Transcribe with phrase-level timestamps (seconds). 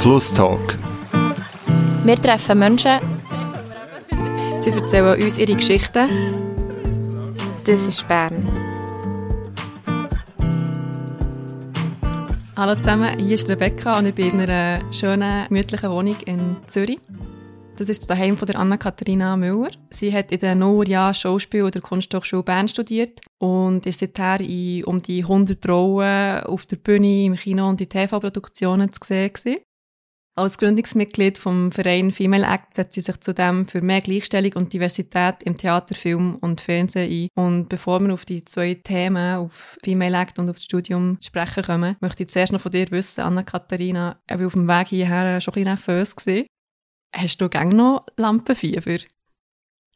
[0.00, 0.78] Flusstalk.
[2.04, 3.00] Wir treffen Menschen.
[4.60, 6.08] Sie erzählen uns ihre Geschichten.
[7.66, 8.48] Das ist Bern.
[12.56, 16.98] Hallo zusammen, hier ist Rebecca und ich bin in einer schönen, gemütlichen Wohnung in Zürich.
[17.76, 19.70] Das ist das Heim von der Anna-Katharina Müller.
[19.90, 25.02] Sie hat in den Nullerjahren Schauspiel oder Kunsthochschule Bern studiert und ist seither in um
[25.02, 29.30] die 100 Rollen auf der Bühne, im Kino und in TV-Produktionen zu sehen.
[29.34, 29.58] Gewesen.
[30.40, 35.42] Als Gründungsmitglied vom Verein Female Act setzt sie sich zudem für mehr Gleichstellung und Diversität
[35.44, 37.44] im Theater, Film und Fernsehen ein.
[37.44, 41.26] Und bevor wir auf die zwei Themen, auf Female Act und auf das Studium zu
[41.26, 45.42] sprechen kommen, möchte ich zuerst noch von dir wissen, Anna-Katharina, ich auf dem Weg hierher
[45.42, 46.44] schon ein bisschen nervös war.
[47.14, 48.96] Hast du gerne noch Lampenfieber?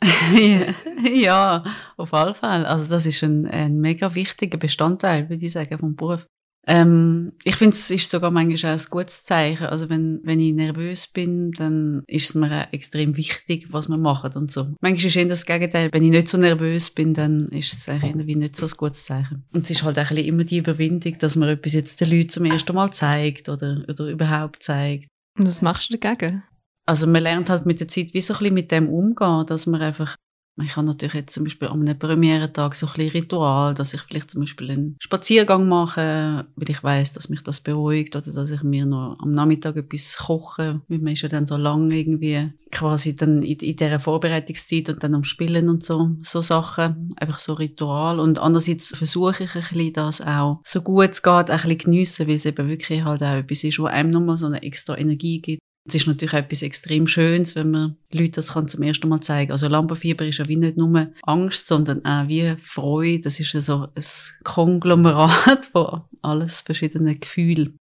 [1.11, 1.65] ja,
[1.97, 2.69] auf alle Fälle.
[2.69, 6.27] Also das ist ein, ein mega wichtiger Bestandteil, würde ich sagen, vom Beruf.
[6.67, 9.67] Ähm, ich finde, es ist sogar manchmal auch ein gutes Zeichen.
[9.67, 13.97] Also wenn, wenn ich nervös bin, dann ist es mir auch extrem wichtig, was wir
[13.97, 14.75] machen und so.
[14.81, 15.91] Manchmal ist eher das Gegenteil.
[15.93, 19.05] Wenn ich nicht so nervös bin, dann ist es eigentlich wie nicht so ein gutes
[19.05, 19.45] Zeichen.
[19.53, 22.45] Und es ist halt eigentlich immer die Überwindung, dass man etwas jetzt den Leuten zum
[22.47, 25.09] ersten Mal zeigt oder, oder überhaupt zeigt.
[25.39, 26.45] Und was machst du dagegen?
[26.87, 29.67] Also man lernt halt mit der Zeit wie so ein bisschen mit dem umgehen, dass
[29.67, 30.17] man einfach
[30.63, 34.01] ich habe natürlich jetzt zum Beispiel an einem Premierentag so ein bisschen Ritual, dass ich
[34.03, 38.51] vielleicht zum Beispiel einen Spaziergang mache, weil ich weiß, dass mich das beruhigt oder dass
[38.51, 40.81] ich mir noch am Nachmittag etwas koche.
[40.87, 45.15] Man ist ja dann so lange irgendwie quasi dann in, in dieser Vorbereitungszeit und dann
[45.15, 47.11] am Spielen und so, so Sachen.
[47.17, 48.21] Einfach so Ritual.
[48.21, 52.29] Und andererseits versuche ich ein bisschen das auch so gut es geht, ein bisschen geniessen,
[52.29, 55.41] weil es eben wirklich halt auch etwas ist, wo einem nochmal so eine extra Energie
[55.41, 55.61] gibt.
[55.87, 59.53] Es ist natürlich etwas extrem Schönes, wenn man Leute das kann zum ersten Mal zeigen.
[59.53, 63.21] Also Lampenfieber ist ja wie nicht nur Angst, sondern auch wie Freude.
[63.21, 64.05] Das ist ja so ein
[64.45, 67.77] Konglomerat von alles verschiedenen Gefühlen.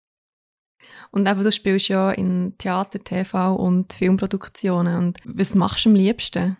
[1.10, 4.96] Und eben, du spielst ja in Theater, TV und Filmproduktionen.
[4.96, 6.56] Und was machst du am liebsten?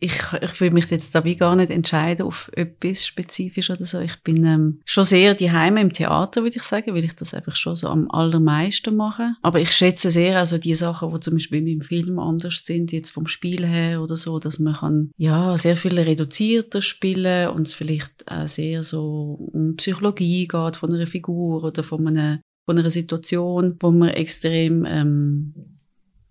[0.00, 4.00] Ich, ich will mich jetzt dabei gar nicht entscheiden auf etwas spezifisch oder so.
[4.00, 7.34] Ich bin ähm, schon sehr die Heime im Theater, würde ich sagen, weil ich das
[7.34, 9.34] einfach schon so am allermeisten mache.
[9.42, 13.10] Aber ich schätze sehr also die Sachen, die zum Beispiel im Film anders sind, jetzt
[13.10, 17.74] vom Spiel her oder so, dass man kann, ja, sehr viel reduzierter spielen und es
[17.74, 22.90] vielleicht auch sehr so um Psychologie geht von einer Figur oder von einer, von einer
[22.90, 25.54] Situation, wo man extrem, ähm,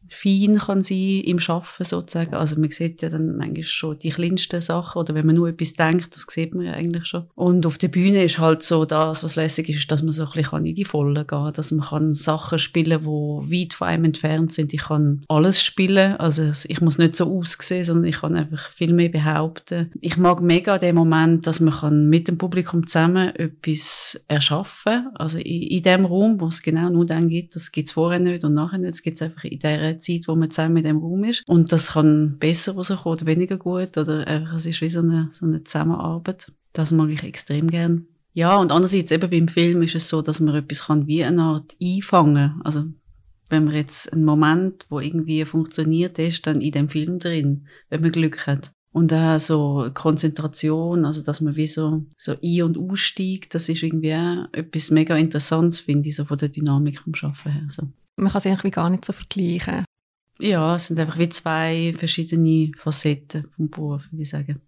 [0.10, 2.34] fein kann sein im Schaffen sozusagen.
[2.34, 5.74] Also man sieht ja dann manchmal schon die kleinsten Sachen oder wenn man nur etwas
[5.74, 7.26] denkt, das sieht man ja eigentlich schon.
[7.36, 10.32] Und auf der Bühne ist halt so das, was lässig ist, dass man so ein
[10.34, 13.06] bisschen in die Volle gehen dass man kann Sachen spielen, die
[13.62, 14.74] weit von einem entfernt sind.
[14.74, 18.94] Ich kann alles spielen, also ich muss nicht so aussehen, sondern ich kann einfach viel
[18.94, 19.92] mehr behaupten.
[20.02, 25.38] Ich mag mega den Moment, dass man kann mit dem Publikum zusammen etwas erschaffen, also
[25.38, 28.44] in, in dem Raum, wo es genau nur dann gibt, das gibt es vorher nicht
[28.44, 30.98] und nachher nicht, es gibt es einfach in dieser Zeit, wo man zusammen in dem
[30.98, 31.44] Raum ist.
[31.48, 35.30] Und das kann besser rauskommen oder weniger gut oder einfach, es ist wie so eine,
[35.32, 36.52] so eine Zusammenarbeit.
[36.74, 38.08] Das mag ich extrem gern.
[38.34, 41.42] Ja, und andererseits eben beim Film ist es so, dass man etwas kann wie eine
[41.42, 42.62] Art einfangen.
[42.64, 42.86] Also,
[43.50, 48.02] wenn man jetzt einen Moment, wo irgendwie funktioniert ist, dann in dem Film drin, wenn
[48.02, 48.72] man Glück hat.
[48.92, 53.84] Und auch so Konzentration, also dass man wie so, so ein- und aussteigt, das ist
[53.84, 57.68] irgendwie auch etwas mega Interessantes, finde ich, so von der Dynamik vom Schaffen her.
[57.68, 57.84] So.
[58.16, 59.86] Man kann es eigentlich gar nicht so vergleichen.
[60.40, 64.62] Ja, es sind einfach wie zwei verschiedene Facetten vom Beruf, würde ich sagen.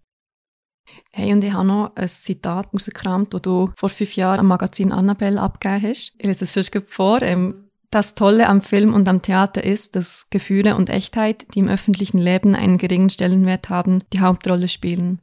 [1.10, 4.92] Hey, und ich habe noch ein Zitat rausgekramt, das du vor fünf Jahren am Magazin
[4.92, 6.14] Annabelle abgegeben hast.
[6.18, 7.22] Ich lese es sonst vor.
[7.22, 11.68] Ähm, das Tolle am Film und am Theater ist, dass Gefühle und Echtheit, die im
[11.68, 15.20] öffentlichen Leben einen geringen Stellenwert haben, die Hauptrolle spielen.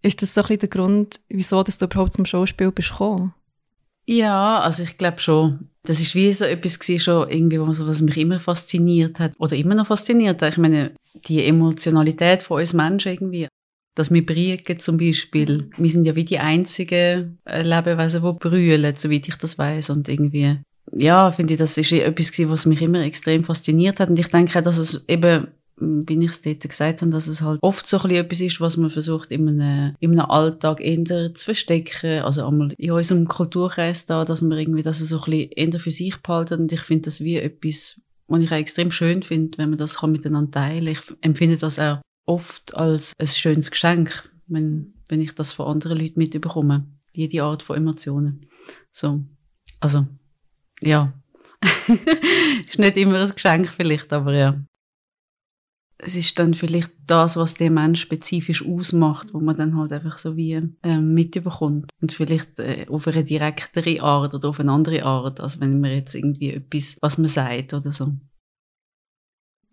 [0.00, 3.34] Ist das so ein bisschen der Grund, wieso dass du überhaupt zum Schauspiel bist gekommen?
[4.06, 5.70] Ja, also ich glaube schon.
[5.88, 9.74] Das ist wie so etwas gewesen, schon irgendwie, was mich immer fasziniert hat oder immer
[9.74, 10.42] noch fasziniert.
[10.42, 13.48] Ich meine, die Emotionalität von uns Menschen irgendwie.
[13.94, 18.94] Dass wir Briegen zum Beispiel, wir sind ja wie die einzigen äh, Lebewesen, die brüllen,
[18.96, 20.58] soweit ich das weiß und irgendwie
[20.92, 24.28] ja, finde ich, das ist etwas gewesen, was mich immer extrem fasziniert hat und ich
[24.28, 25.48] denke, dass es eben
[25.80, 28.76] wie ich es dort gesagt habe, dass es halt oft so ein etwas ist, was
[28.76, 32.22] man versucht, in einem, in einem Alltag eher zu verstecken.
[32.22, 35.90] Also einmal in unserem Kulturkreis da, dass man irgendwie das so ein bisschen eher für
[35.90, 36.62] sich behalten.
[36.62, 39.98] Und ich finde das wie etwas, was ich auch extrem schön finde, wenn man das
[39.98, 40.88] kann miteinander teilen.
[40.88, 45.98] Ich empfinde das auch oft als ein schönes Geschenk, wenn, wenn ich das von anderen
[45.98, 46.86] Leuten mitbekomme.
[47.14, 48.46] Jede Art von Emotionen.
[48.92, 49.20] So.
[49.80, 50.06] Also,
[50.82, 51.12] ja.
[52.68, 54.60] ist nicht immer ein Geschenk vielleicht, aber ja.
[55.98, 60.18] Es ist dann vielleicht das, was der Mensch spezifisch ausmacht, wo man dann halt einfach
[60.18, 60.52] so wie
[60.82, 61.90] ähm, mitbekommt.
[62.00, 65.90] Und vielleicht äh, auf eine direktere Art oder auf eine andere Art, als wenn man
[65.90, 68.12] jetzt irgendwie etwas, was man sagt oder so.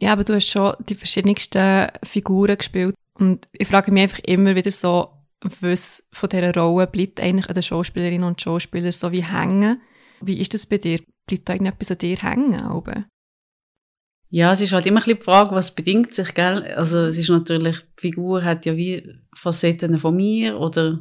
[0.01, 2.95] Ja, aber du hast schon die verschiedensten Figuren gespielt.
[3.13, 5.09] Und ich frage mich einfach immer wieder so,
[5.61, 9.79] was von dieser Rolle bleibt eigentlich an den Schauspielerinnen und Schauspielern so wie hängen?
[10.21, 10.99] Wie ist das bei dir?
[11.27, 12.71] Bleibt da irgendetwas an dir hängen?
[12.71, 13.05] Oben?
[14.29, 16.63] Ja, es ist halt immer ein bisschen die Frage, was bedingt sich, gell?
[16.75, 20.99] Also, es ist natürlich, die Figur hat ja wie Facetten von mir oder,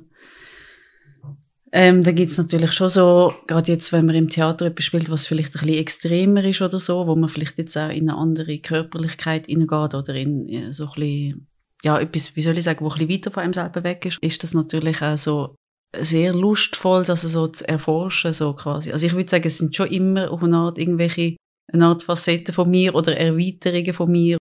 [1.72, 5.26] ähm, da gibt's natürlich schon so, gerade jetzt, wenn man im Theater etwas spielt, was
[5.26, 8.58] vielleicht ein bisschen extremer ist oder so, wo man vielleicht jetzt auch in eine andere
[8.58, 11.48] Körperlichkeit hineingeht oder in so ein bisschen,
[11.82, 14.18] ja, etwas, wie soll ich sagen, wo ein bisschen weiter von einem selber weg ist,
[14.22, 15.56] ist das natürlich auch so
[16.00, 18.92] sehr lustvoll, das so zu erforschen, so quasi.
[18.92, 21.36] Also ich würde sagen, es sind schon immer auf eine Art irgendwelche
[21.72, 24.38] eine Art Facette von mir oder Erweiterungen von mir.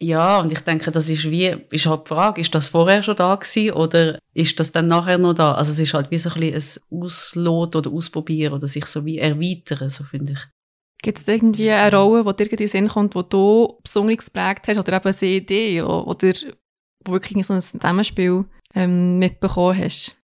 [0.00, 3.16] Ja, und ich denke, das ist wie, ist halt die Frage, ist das vorher schon
[3.16, 5.54] da gewesen oder ist das dann nachher noch da?
[5.54, 9.04] Also es ist halt wie so ein bisschen ein Ausloten oder Ausprobieren oder sich so
[9.04, 10.40] wie erweitern, so finde ich.
[11.00, 14.66] Gibt es irgendwie eine Rolle, die dir in den Sinn kommt, die du besonders geprägt
[14.68, 16.32] hast oder eben eine Idee oder
[17.04, 18.44] wo wirklich so ein Zusammenspiel
[18.74, 20.16] ähm, mitbekommen hast?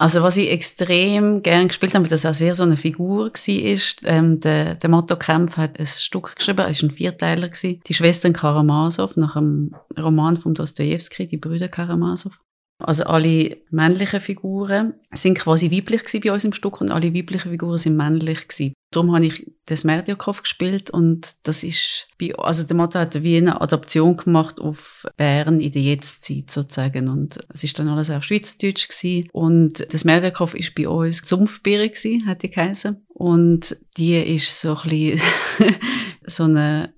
[0.00, 3.48] Also was ich extrem gern gespielt habe, weil das auch sehr so eine Figur war,
[3.48, 7.80] ist, ähm, der, der Motto Kempf hat ein Stück geschrieben, es war ein Vierteiler, gewesen,
[7.84, 12.32] die Schwestern Karamasow, nach einem Roman von Dostoevsky, die Brüder Karamasow.
[12.80, 17.50] Also alle männlichen Figuren sind quasi weiblich gewesen bei uns im Stück und alle weiblichen
[17.50, 18.72] Figuren sind männlich gewesen.
[18.92, 23.36] Darum habe ich das Merdjakov gespielt und das ist, bei, also der Motto hat wie
[23.36, 28.22] eine Adaption gemacht auf Bern in der Jetztzeit sozusagen und es ist dann alles auf
[28.22, 34.16] Schweizerdeutsch gewesen und das Merdjakov ist bei uns Zumpfbeere gewesen, hat die geheißen und die
[34.16, 35.20] ist so ein bisschen
[36.26, 36.94] so eine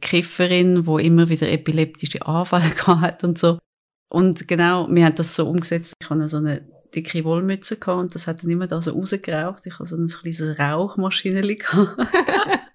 [0.00, 3.58] Kifferin, wo immer wieder epileptische Anfälle hat und so
[4.08, 5.94] und genau, wir haben das so umgesetzt.
[6.00, 6.62] Ich hatte so eine
[6.94, 9.66] dicke Wollmütze gehabt und das hat dann immer da so rausgeraucht.
[9.66, 11.42] Ich hatte so ein kleines Rauchmaschinchen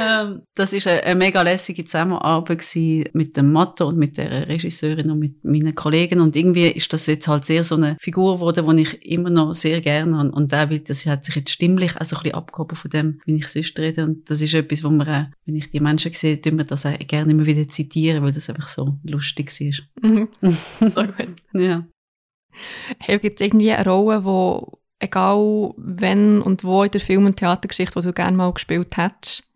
[0.00, 2.64] ähm, das ist eine, eine, mega lässige Zusammenarbeit
[3.12, 7.06] mit dem Matto und mit der Regisseurin und mit meinen Kollegen und irgendwie ist das
[7.06, 10.52] jetzt halt sehr so eine Figur geworden, die ich immer noch sehr gerne habe und
[10.52, 13.36] der will, das hat sich jetzt stimmlich auch so ein bisschen abgehoben von dem, wie
[13.36, 16.40] ich sonst rede und das ist etwas, wo man auch, wenn ich die Menschen sehe,
[16.40, 20.10] tun wir das auch gerne immer wieder zitieren, weil das einfach so lustig war.
[20.10, 20.28] Mhm.
[20.88, 21.28] so gut.
[21.54, 21.86] ja.
[22.98, 27.36] Hey, gibt es irgendwie eine Rolle, wo egal wenn und wo in der Film- und
[27.36, 29.47] Theatergeschichte, wo du gerne mal gespielt hättest,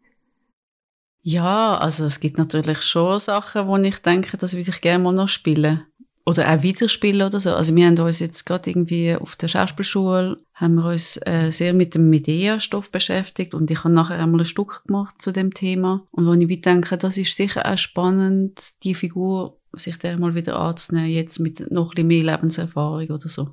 [1.23, 5.13] ja, also es gibt natürlich schon Sachen, wo ich denke, das würde ich gerne mal
[5.13, 5.85] noch spielen.
[6.25, 7.53] Oder auch wieder spielen oder so.
[7.53, 11.75] Also wir haben uns jetzt gerade irgendwie auf der Schauspielschule, haben wir uns äh, sehr
[11.75, 16.07] mit dem Medea-Stoff beschäftigt und ich habe nachher einmal ein Stück gemacht zu dem Thema.
[16.13, 20.59] Und wo ich denke, das ist sicher auch spannend, die Figur sich der mal wieder
[20.61, 23.49] anzunehmen, jetzt mit noch ein bisschen mehr Lebenserfahrung oder so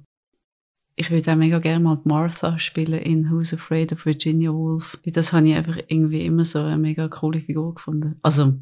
[1.00, 5.00] ich würde auch mega gerne mal Martha spielen in Who's Afraid of Virginia Woolf.
[5.06, 8.20] Das habe ich einfach irgendwie immer so eine mega coole Figur gefunden.
[8.22, 8.56] Also,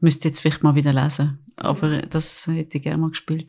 [0.00, 1.40] müsste jetzt vielleicht mal wieder lesen.
[1.56, 3.48] Aber das hätte ich gerne mal gespielt.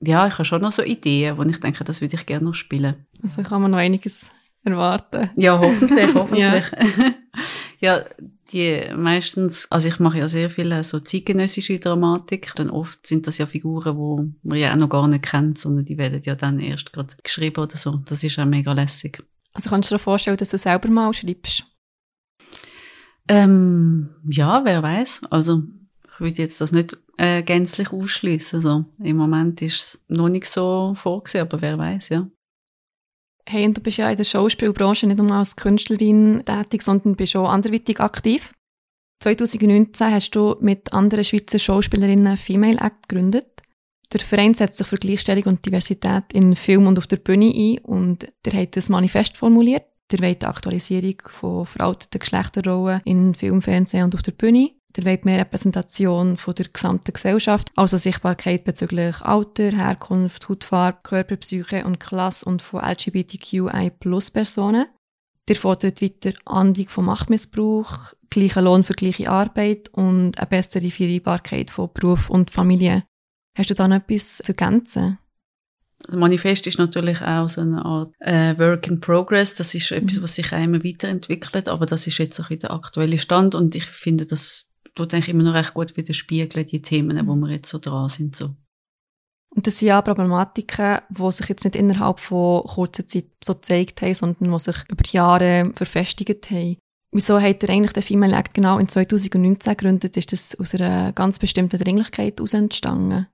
[0.00, 2.54] Ja, ich habe schon noch so Ideen, wo ich denke, das würde ich gerne noch
[2.54, 3.06] spielen.
[3.24, 4.30] Also kann man noch einiges
[4.62, 5.28] erwarten.
[5.34, 6.44] Ja, hoffentlich, hoffentlich.
[6.44, 6.62] ja.
[7.82, 8.04] ja,
[8.52, 13.38] die meistens, also ich mache ja sehr viel so zeitgenössische Dramatik, dann oft sind das
[13.38, 16.60] ja Figuren, wo man ja auch noch gar nicht kennt, sondern die werden ja dann
[16.60, 18.00] erst gerade geschrieben oder so.
[18.08, 19.24] Das ist auch mega lässig.
[19.54, 21.64] Also kannst du dir vorstellen, dass du selber mal schreibst?
[23.26, 25.22] Ähm, ja, wer weiß.
[25.30, 25.64] Also
[26.04, 28.58] ich würde jetzt das nicht äh, gänzlich ausschließen.
[28.58, 32.28] Also im Moment ist es noch nicht so vorgesehen, aber wer weiß, ja.
[33.48, 37.36] Hey, und du bist ja in der Schauspielbranche nicht nur als Künstlerin tätig, sondern bist
[37.36, 38.52] auch anderweitig aktiv.
[39.22, 43.46] 2019 hast du mit anderen Schweizer Schauspielerinnen Female Act gegründet.
[44.12, 47.78] Der Verein setzt sich für Gleichstellung und Diversität in Film und auf der Bühne ein
[47.78, 49.84] und der hat das Manifest formuliert.
[50.10, 54.72] Der will die Aktualisierung von veralteten Geschlechterrollen in Film, Fernsehen und auf der Bühne.
[54.96, 61.84] Der will mehr Repräsentation von der gesamten Gesellschaft, also Sichtbarkeit bezüglich Alter, Herkunft, Hautfarbe, Körperpsyche
[61.84, 64.86] und Klasse und von LGBTQI-Plus-Personen.
[65.48, 71.70] Der fordert weiter Ahndung von Machtmissbrauch, gleichen Lohn für gleiche Arbeit und eine bessere Vereinbarkeit
[71.70, 73.04] von Beruf und Familie.
[73.56, 75.18] Hast du da noch etwas zu ergänzen?
[76.04, 79.54] Das Manifest ist natürlich auch so eine Art äh, Work in Progress.
[79.54, 83.18] Das ist etwas, was sich auch immer weiterentwickelt, aber das ist jetzt auch der aktuelle
[83.18, 87.34] Stand und ich finde, das tut eigentlich immer noch recht gut widerspiegeln, die Themen, wo
[87.34, 88.36] wir jetzt so dran sind.
[88.36, 88.54] So.
[89.54, 94.00] Und das sind ja Problematiken, die sich jetzt nicht innerhalb von kurzer Zeit so gezeigt
[94.02, 96.78] haben, sondern die sich über Jahre verfestigt haben.
[97.14, 100.16] Wieso hat er eigentlich den Female Act genau in 2019 gegründet?
[100.16, 103.26] Ist das aus einer ganz bestimmten Dringlichkeit aus entstanden?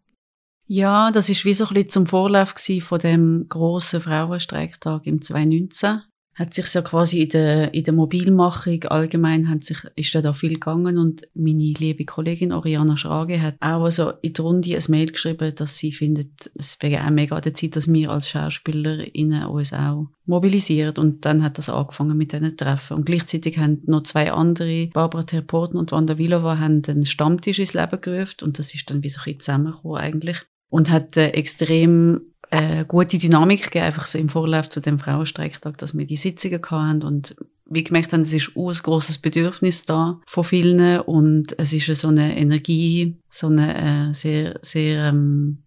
[0.66, 6.02] Ja, das ist wie so ein bisschen zum Vorlauf von dem grossen Frauenstreiktag im 2019
[6.38, 10.32] hat sich ja quasi in der, in der Mobilmachung allgemein hat sich, ist da, da
[10.32, 10.96] viel gegangen.
[10.96, 15.52] Und meine liebe Kollegin Oriana Schrage hat auch also in die Runde ein Mail geschrieben,
[15.56, 19.72] dass sie findet, es wäre auch mega an der Zeit, dass wir als SchauspielerInnen uns
[19.72, 20.96] auch mobilisieren.
[20.96, 22.98] Und dann hat das angefangen mit diesen Treffen.
[22.98, 27.74] Und gleichzeitig haben noch zwei andere, Barbara Terporten und Wanda Vilova, haben einen Stammtisch ins
[27.74, 28.44] Leben gerufen.
[28.44, 30.38] Und das ist dann wie so ein bisschen zusammengekommen eigentlich.
[30.70, 35.78] Und hat äh, extrem äh, gute Dynamik gegeben, einfach so im Vorlauf zu dem Frauenstreiktag,
[35.78, 37.36] dass wir die Sitzungen hatten und
[37.70, 41.94] wie gemerkt haben, es ist auch ein grosses Bedürfnis da von vielen und es ist
[42.00, 45.64] so eine Energie, so eine äh, sehr, sehr, ähm,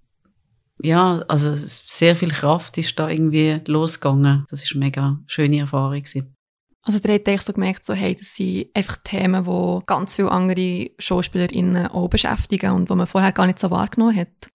[0.81, 4.45] ja, also sehr viel Kraft ist da irgendwie losgegangen.
[4.49, 6.35] Das ist eine mega schöne Erfahrung gewesen.
[6.83, 10.31] Also der hat eigentlich so gemerkt, so, hey, das sind einfach Themen, die ganz viele
[10.31, 14.49] andere SchauspielerInnen auch beschäftigen und die man vorher gar nicht so wahrgenommen hat.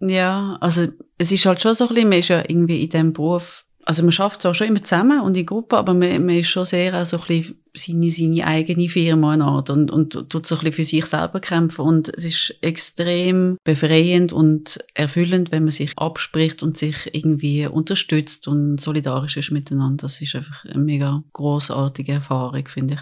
[0.00, 0.88] Ja, also
[1.18, 4.02] es ist halt schon so ein bisschen, man ist ja irgendwie in diesem Beruf, also
[4.02, 7.00] man schafft zwar schon immer zusammen und in Gruppen, aber man, man ist schon sehr
[7.00, 10.60] auch so ein bisschen seine, seine eigene Firma eine Art und, und tut so ein
[10.60, 15.96] bisschen für sich selber kämpfen und es ist extrem befreiend und erfüllend, wenn man sich
[15.96, 20.02] abspricht und sich irgendwie unterstützt und solidarisch ist miteinander.
[20.02, 23.00] Das ist einfach eine mega großartige Erfahrung, finde ich.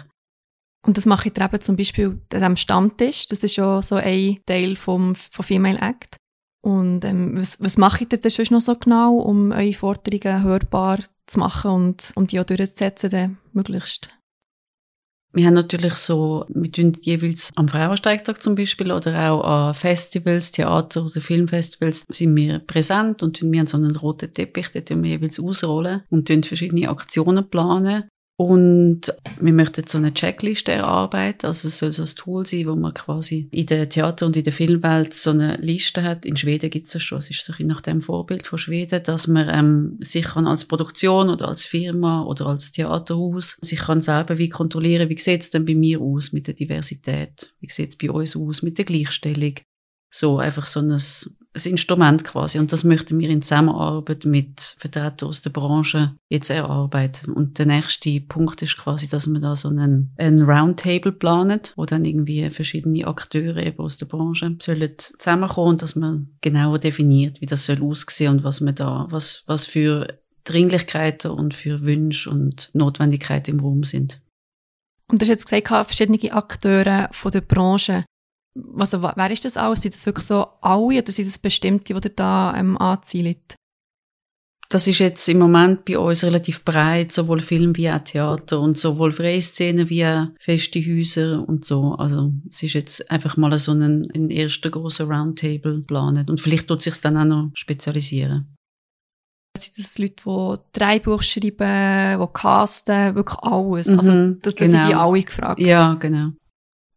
[0.85, 3.25] Und das mache ich eben zum Beispiel an diesem Stammtisch.
[3.25, 6.17] Das ist ja so ein Teil vom, von Female Act.
[6.65, 10.97] Und ähm, was, was macht ihr denn sonst noch so genau, um eure Forderungen hörbar
[11.27, 14.09] zu machen und um die auch durchzusetzen, dann möglichst?
[15.31, 20.51] Wir haben natürlich so, wir tun jeweils am Frauenstreiktag zum Beispiel oder auch an Festivals,
[20.53, 25.03] Theater oder Filmfestivals sind wir präsent und wir haben so einen roten Teppich, den tun
[25.03, 28.09] wir jeweils ausrollen und tun verschiedene Aktionen planen.
[28.37, 31.47] Und wir möchten so eine Checkliste erarbeiten.
[31.47, 34.43] Also es soll so ein Tool sein, wo man quasi in der Theater- und in
[34.43, 36.25] der Filmwelt so eine Liste hat.
[36.25, 37.19] In Schweden gibt es das schon.
[37.19, 40.65] Es ist so ein nach dem Vorbild von Schweden, dass man ähm, sich kann als
[40.65, 45.51] Produktion oder als Firma oder als Theaterhaus sich kann selber wie kontrollieren, wie sieht es
[45.51, 47.53] denn bei mir aus mit der Diversität?
[47.61, 49.55] Wie sieht es bei uns aus mit der Gleichstellung?
[50.09, 50.99] So einfach so ein
[51.55, 52.59] ein Instrument quasi.
[52.59, 57.31] Und das möchten wir in Zusammenarbeit mit Vertretern aus der Branche jetzt erarbeiten.
[57.31, 61.85] Und der nächste Punkt ist quasi, dass wir da so einen, einen Roundtable planen, wo
[61.85, 67.41] dann irgendwie verschiedene Akteure eben aus der Branche sollen zusammenkommen und dass man genauer definiert,
[67.41, 72.29] wie das soll aussehen und was man da, was, was für Dringlichkeiten und für Wünsche
[72.29, 74.21] und Notwendigkeiten im Raum sind.
[75.07, 78.05] Und du hast jetzt gesagt, verschiedene Akteure von der Branche
[78.77, 79.81] also, wer ist das alles?
[79.81, 83.55] Sind das wirklich so alle oder sind das bestimmte, die da ähm, anzielt?
[84.69, 88.79] Das ist jetzt im Moment bei uns relativ breit, sowohl Film wie auch Theater und
[88.79, 91.93] sowohl freie Szenen wie auch feste Häuser und so.
[91.93, 96.67] Also es ist jetzt einfach mal so ein, ein erster großer Roundtable geplant und vielleicht
[96.67, 98.55] tut sich dann auch noch spezialisieren.
[99.55, 103.87] Sind das Leute, die drei Bücher schreiben, die casten, wirklich alles?
[103.87, 104.79] Also, mhm, also das, das genau.
[104.79, 105.59] sind wie alle gefragt.
[105.59, 106.31] Ja, genau.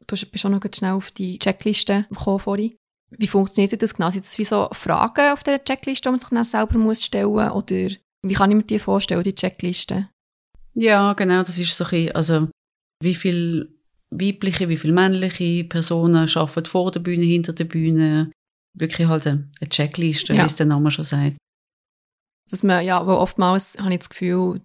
[0.09, 2.75] Du bist auch noch schnell auf die Checkliste gekommen vorhin.
[3.11, 4.11] Wie funktioniert das genau?
[4.11, 7.31] Sind das wie so Fragen auf der Checkliste, die man sich dann selber muss stellen
[7.31, 7.53] muss?
[7.53, 7.91] Oder
[8.23, 10.09] wie kann ich mir die vorstellen, die Checkliste?
[10.75, 12.49] Ja, genau, das ist so ein bisschen, also
[13.03, 13.69] wie viele
[14.11, 18.33] weibliche, wie viele männliche Personen arbeiten vor der Bühne, hinter der Bühne.
[18.75, 20.43] Wirklich halt eine Checkliste, ja.
[20.43, 21.37] wie es der Name schon sagt.
[22.51, 24.61] Dass man, ja, weil oftmals habe ich das Gefühl,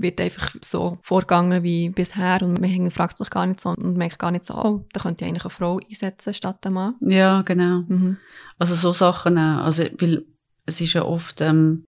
[0.00, 4.18] wird einfach so vorgegangen wie bisher und man fragt sich gar nicht so und merkt
[4.18, 6.94] gar nicht so, oh, da könnte ich eigentlich eine Frau einsetzen statt einem Mann.
[7.00, 7.84] Ja, genau.
[7.86, 8.16] Mhm.
[8.58, 9.64] Also so Sachen auch.
[9.64, 10.24] Also, weil
[10.66, 11.84] es ist ja oft, ähm,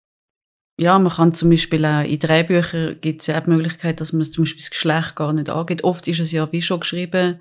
[0.79, 4.13] ja, man kann zum Beispiel auch in Drehbüchern gibt es ja auch die Möglichkeit, dass
[4.13, 5.85] man zum Beispiel das Geschlecht gar nicht angeht.
[5.85, 7.41] Oft ist es ja wie schon geschrieben,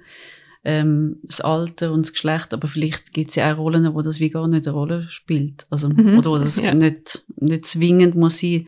[0.64, 4.20] ähm, das Alter und das Geschlecht, aber vielleicht gibt es ja auch Rollen, wo das
[4.20, 5.68] wie gar nicht eine Rolle spielt.
[5.70, 6.18] Also, mhm.
[6.18, 6.74] oder wo das ja.
[6.74, 8.66] nicht, nicht zwingend muss sein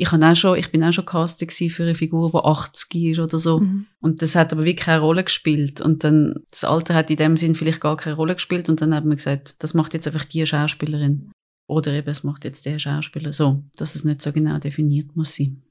[0.00, 3.38] ich, auch schon, ich bin auch schon castet für eine Figur, die 80 ist oder
[3.38, 3.60] so.
[3.60, 3.86] Mhm.
[4.00, 5.80] Und das hat aber wirklich keine Rolle gespielt.
[5.80, 8.68] Und dann, das Alter hat in dem Sinn vielleicht gar keine Rolle gespielt.
[8.68, 11.30] Und dann hat man gesagt, das macht jetzt einfach die Schauspielerin.
[11.68, 15.34] Oder eben, es macht jetzt der Schauspieler so, dass es nicht so genau definiert muss
[15.34, 15.62] sein.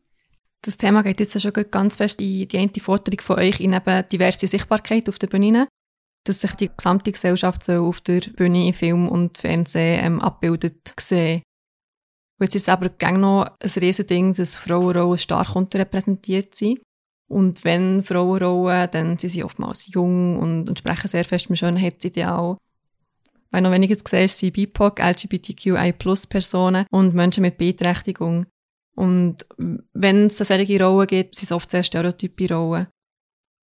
[0.62, 4.03] Das Thema geht jetzt schon ganz fest in die eine Forderung von euch in eben
[4.12, 5.67] diverse Sichtbarkeit auf der Bühne
[6.25, 11.41] dass sich die gesamte Gesellschaft so auf der Bühne, Film und Fernsehen ähm, abbildet sehen.
[12.39, 16.79] Jetzt ist es aber gang noch ein Riesending, dass Frauenrollen stark unterrepräsentiert sind.
[17.27, 22.58] Und wenn Frauenrollen, dann sind sie oftmals jung und, und sprechen sehr fest mit Schönheitsideal.
[23.51, 28.46] Weil noch weniger gesehen sind BIPOC, LGBTQI-Plus-Personen und Menschen mit Beeinträchtigung.
[28.96, 29.46] Und
[29.93, 32.88] wenn es solche Rollen gibt, sind es oft sehr stereotype Rollen.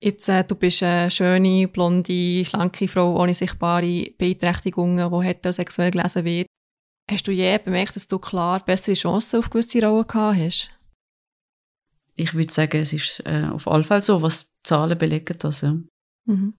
[0.02, 6.24] Jetzt, äh, du bist eine schöne, blonde, schlanke Frau ohne sichtbare Beeinträchtigungen, die heterosexuell gelesen
[6.24, 6.46] wird.
[7.10, 10.70] Hast du je bemerkt, dass du klar bessere Chancen auf gewisse Rollen gehabt hast?
[12.16, 15.60] Ich würde sagen, es ist äh, auf alle Fälle so, was die Zahlen belegen das.
[15.60, 15.76] Ja.
[16.26, 16.54] Mhm.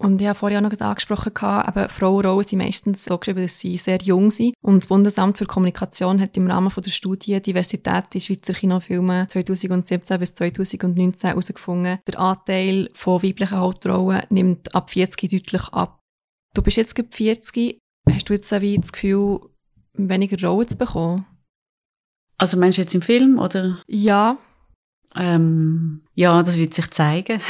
[0.00, 3.76] Und ich habe vorher auch noch angesprochen, eben Frauenrollen sind meistens so geschrieben, dass sie
[3.76, 4.54] sehr jung sind.
[4.62, 9.28] Und das Bundesamt für Kommunikation hat im Rahmen von der Studie Diversität in Schweizer Kinofilmen
[9.28, 15.98] 2017 bis 2019 herausgefunden, der Anteil von weiblichen Hauptrollen nimmt ab 40 deutlich ab.
[16.54, 19.40] Du bist jetzt 40, hast du jetzt wie das Gefühl,
[19.94, 21.26] weniger Rollen zu bekommen?
[22.36, 23.82] Also meinst du jetzt im Film, oder?
[23.88, 24.38] Ja,
[25.14, 27.40] ähm, ja, das wird sich zeigen.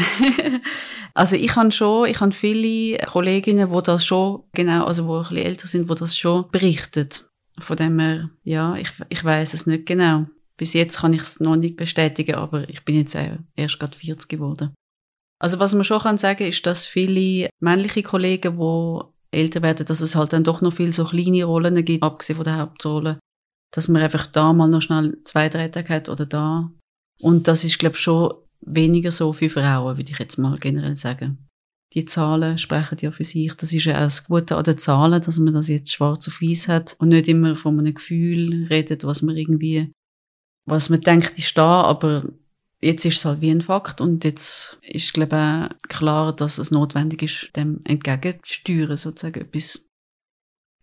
[1.15, 5.23] also ich habe schon, ich habe viele Kolleginnen, wo das schon genau, also wo ein
[5.23, 7.29] bisschen älter sind, wo das schon berichtet.
[7.59, 10.27] Von dem her, ja, ich, ich weiß es nicht genau.
[10.57, 13.17] Bis jetzt kann ich es noch nicht bestätigen, aber ich bin jetzt
[13.57, 14.75] erst gerade 40 geworden.
[15.41, 20.01] Also was man schon kann sagen, ist, dass viele männliche Kollegen, wo älter werden, dass
[20.01, 23.19] es halt dann doch noch viel so kleine Rollen gibt, abgesehen von der Hauptrolle,
[23.75, 26.71] dass man einfach da mal noch schnell zwei, drei Tage hat oder da
[27.21, 30.97] und das ist, glaube ich, schon weniger so für Frauen, würde ich jetzt mal generell
[30.97, 31.49] sagen.
[31.95, 33.55] Die Zahlen sprechen ja für sich.
[33.55, 36.43] Das ist ja auch das Gute an den Zahlen, dass man das jetzt schwarz auf
[36.43, 39.91] weiß hat und nicht immer von einem Gefühl redet, was man irgendwie,
[40.67, 42.25] was man denkt, ist da, aber
[42.81, 46.71] jetzt ist es halt wie ein Fakt und jetzt ist, glaube ich, klar, dass es
[46.71, 49.85] notwendig ist, dem entgegenzusteuern, sozusagen etwas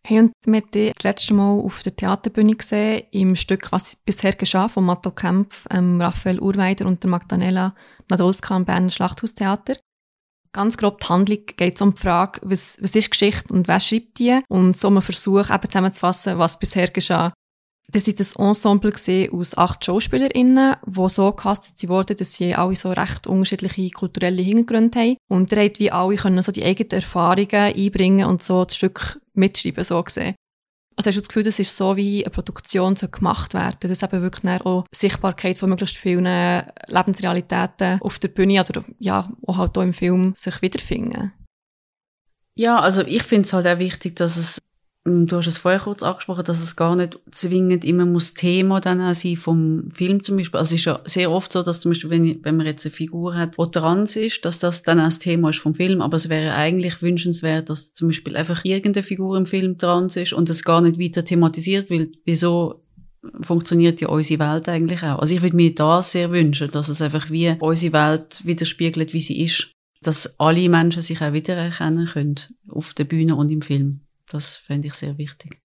[0.08, 3.96] Hey, und wir haben dich das letzte Mal auf der Theaterbühne gesehen, im Stück «Was
[3.96, 7.74] bisher geschah» von Matto Kempf, ähm, Raphael Urweider und der Magdalena
[8.08, 9.78] Nadolska am Berner Schlachthaustheater.
[10.52, 13.80] Ganz grob die Handlung geht es um die Frage, was, was ist Geschichte und wer
[13.80, 14.42] schreibt die?
[14.48, 17.34] Und so ein Versuch, eben zusammenzufassen, was bisher geschah.
[17.92, 18.94] Das war ein Ensemble
[19.32, 25.00] aus acht SchauspielerInnen, die so gecastet wurden, dass sie alle so recht unterschiedliche kulturelle Hintergründe
[25.00, 25.18] haben.
[25.30, 29.84] Und ihr wie alle können so die eigenen Erfahrungen einbringen und so das Stück mitschreiben,
[29.84, 30.36] so gesehen.
[30.98, 34.02] Also hast du das Gefühl, das ist so, wie eine Produktion so gemacht werden, dass
[34.02, 36.26] eben wirklich auch Sichtbarkeit von möglichst vielen
[36.88, 41.34] Lebensrealitäten auf der Bühne oder ja, auch halt auch im Film sich wiederfinden?
[42.58, 44.62] Ja, also ich finde es halt auch wichtig, dass es
[45.06, 49.00] du hast es vorher kurz angesprochen, dass es gar nicht zwingend immer muss Thema dann
[49.00, 50.58] auch sein vom Film zum Beispiel.
[50.58, 52.94] Also es ist ja sehr oft so, dass zum Beispiel, wenn, wenn man jetzt eine
[52.94, 56.02] Figur hat, die trans ist, dass das dann auch das Thema ist vom Film.
[56.02, 60.34] Aber es wäre eigentlich wünschenswert, dass zum Beispiel einfach irgendeine Figur im Film trans ist
[60.34, 62.82] und es gar nicht weiter thematisiert, weil wieso
[63.42, 65.20] funktioniert ja unsere Welt eigentlich auch.
[65.20, 69.22] Also ich würde mir da sehr wünschen, dass es einfach wie unsere Welt widerspiegelt, wie
[69.22, 69.72] sie ist.
[70.02, 72.36] Dass alle Menschen sich auch wiedererkennen können
[72.70, 74.05] auf der Bühne und im Film.
[74.30, 75.62] Das fände ich sehr wichtig.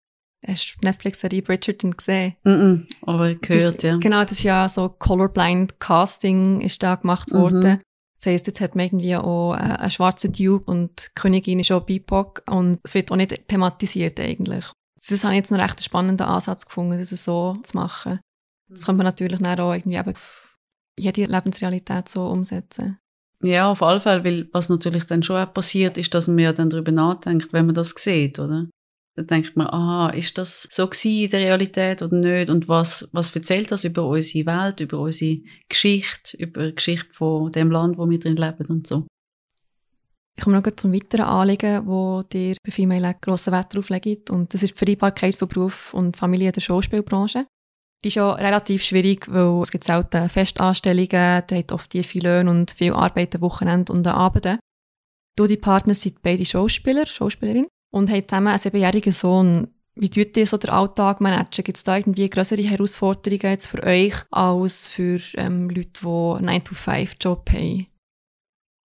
[0.46, 2.36] Hast du die Netflix-Serie Bridgerton gesehen?
[2.44, 3.96] Mm -mm, aber gehört, das, ja.
[3.98, 7.60] Genau, das ist ja so Colorblind Casting ist da gemacht worden.
[7.60, 7.80] Mhm.
[8.16, 11.72] Das heisst, jetzt hat man irgendwie auch äh, einen schwarzen Duke und die Königin ist
[11.72, 14.64] auch BIPOC und es wird auch nicht thematisiert eigentlich.
[14.96, 18.20] Das habe ich jetzt noch recht einen spannenden Ansatz gefunden, das so zu machen.
[18.68, 20.14] Das kann man natürlich dann auch irgendwie eben
[20.98, 22.98] jede Lebensrealität so umsetzen.
[23.42, 26.52] Ja, auf alle Fälle, weil was natürlich dann schon auch passiert, ist, dass man ja
[26.52, 28.68] dann darüber nachdenkt, wenn man das sieht, oder?
[29.16, 32.50] Dann denkt man, aha, ist das so gewesen in der Realität oder nicht?
[32.50, 37.50] Und was, was erzählt das über unsere Welt, über unsere Geschichte, über die Geschichte von
[37.50, 39.06] dem Land, wo wir drin leben und so?
[40.36, 44.30] Ich komme noch zum weiteren Anliegen, wo dir bei Female grossen Wert drauf legt.
[44.30, 47.46] Und das ist die Vereinbarkeit von Beruf und Familie in der Schauspielbranche.
[48.02, 51.08] Die ist ja relativ schwierig, weil es gibt selten Festanstellungen,
[51.46, 54.58] der hat oft tiefe Löhne und viel Arbeit am Wochenende und am Abend.
[55.36, 59.68] Du, die Partner sind beide Schauspieler, Schauspielerin und haben zusammen einen siebenjährigen Sohn.
[59.94, 61.64] Wie tut ihr so den Alltag managen?
[61.64, 66.60] Gibt es da irgendwie größere Herausforderungen jetzt für euch als für ähm, Leute, die einen
[66.60, 67.86] 9-to-5-Job haben?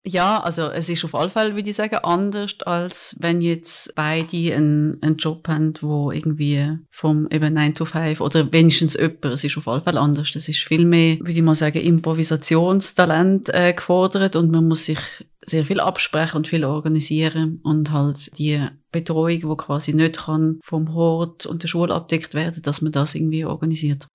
[0.06, 4.54] Ja, also es ist auf alle Fälle, würde ich sagen, anders, als wenn jetzt beide
[4.54, 9.44] einen, einen Job haben, wo irgendwie vom eben 9 to 5 oder wenigstens jemand, es
[9.44, 10.30] ist auf alle Fälle anders.
[10.32, 14.98] Das ist viel mehr, würde ich mal sagen, Improvisationstalent äh, gefordert und man muss sich
[15.42, 18.62] sehr viel absprechen und viel organisieren und halt die
[18.92, 23.14] Betreuung, die quasi nicht kann vom Hort und der Schule abdeckt werden, dass man das
[23.14, 24.06] irgendwie organisiert.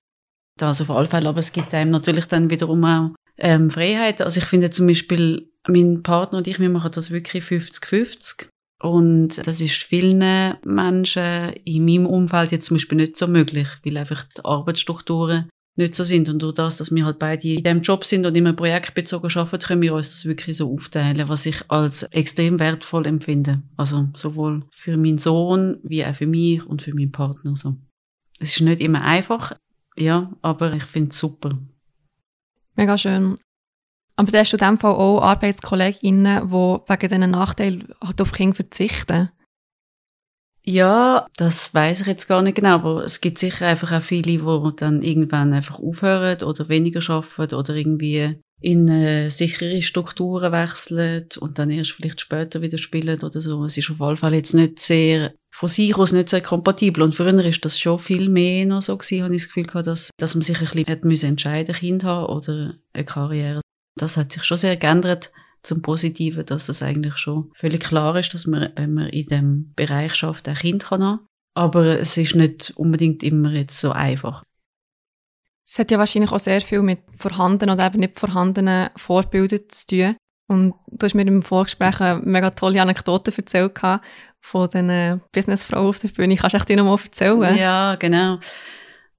[0.55, 4.21] Das auf alle Fälle, aber es gibt einem natürlich dann wiederum auch ähm, Freiheit.
[4.21, 8.47] Also ich finde zum Beispiel, mein Partner und ich, wir machen das wirklich 50-50.
[8.81, 13.97] Und das ist vielen Menschen in meinem Umfeld jetzt zum Beispiel nicht so möglich, weil
[13.97, 16.29] einfach die Arbeitsstrukturen nicht so sind.
[16.29, 19.65] Und durch das, dass wir halt beide in dem Job sind und immer projektbezogen arbeiten,
[19.65, 23.61] können wir uns das wirklich so aufteilen, was ich als extrem wertvoll empfinde.
[23.75, 27.57] Also sowohl für meinen Sohn wie auch für mich und für meinen Partner.
[27.57, 27.75] So.
[28.39, 29.57] Es ist nicht immer einfach,
[29.97, 31.57] ja, aber ich finde es super.
[32.75, 33.37] Mega schön.
[34.19, 38.33] Aber da hast du in dem Fall auch ArbeitskollegInnen, die wegen diesen Nachteilen halt auf
[38.33, 39.29] Kinder verzichten.
[40.65, 44.23] Ja, das weiß ich jetzt gar nicht genau, aber es gibt sicher einfach auch viele,
[44.23, 51.29] die dann irgendwann einfach aufhören oder weniger arbeiten oder irgendwie in äh, sichere Strukturen wechseln
[51.39, 53.63] und dann erst vielleicht später wieder spielen oder so.
[53.63, 57.03] Es ist auf jeden Fall jetzt nicht sehr, von sich aus nicht sehr kompatibel.
[57.03, 59.87] Und früher ist das schon viel mehr noch so gewesen, habe ich das Gefühl gehabt,
[59.87, 63.61] dass, dass man sich ein bisschen entscheiden, Kind haben oder eine Karriere.
[63.99, 65.31] Das hat sich schon sehr geändert
[65.61, 69.73] zum Positiven, dass es eigentlich schon völlig klar ist, dass man, wenn man in dem
[69.75, 71.25] Bereich schafft, ein Kind kann haben.
[71.53, 74.43] Aber es ist nicht unbedingt immer jetzt so einfach.
[75.67, 79.87] Es hat ja wahrscheinlich auch sehr viel mit vorhandenen oder eben nicht vorhandenen Vorbildern zu
[79.87, 80.15] tun.
[80.47, 83.77] Und du hast mir im Vorgespräch eine mega tolle Anekdote erzählt
[84.41, 86.37] von den Businessfrauen auf der Bühne.
[86.37, 87.57] Kannst du dir noch mal erzählen?
[87.57, 88.39] Ja, genau.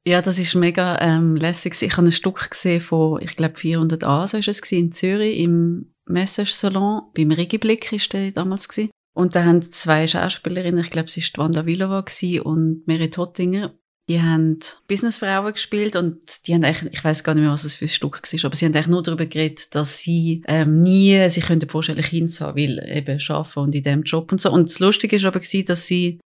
[0.06, 1.80] Ja, das ist mega ähm, lässig.
[1.82, 5.38] Ich habe ein Stück gesehen von, ich glaube, 400 A, so ist es in Zürich
[5.38, 7.02] im Message-Salon.
[7.14, 8.90] Beim Regiblick ist der damals gewesen.
[9.14, 12.04] Und da haben zwei Schauspielerinnen, ich glaube, es ist Wanda Vilova
[12.44, 13.74] und Merit Hottinger,
[14.10, 14.58] die haben
[14.88, 17.88] Businessfrauen gespielt und die haben eigentlich, ich weiß gar nicht mehr, was es für ein
[17.88, 21.68] Stück war, aber sie haben eigentlich nur darüber geredet, dass sie ähm, nie sich können
[21.68, 24.50] vorstellen Kind zu haben, weil eben arbeiten und in dem Job und so.
[24.50, 26.18] Und das Lustige ist aber gewesen, dass sie